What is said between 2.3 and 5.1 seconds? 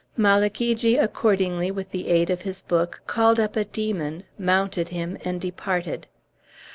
of his book, called up a demon, mounted